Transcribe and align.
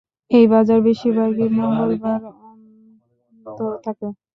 এই 0.31 0.45
বাজার 0.47 0.79
বেশিরভাগই 0.87 1.47
মঙ্গলবার 1.57 2.19
বন্ধ 3.45 3.59
থাকে। 3.85 4.07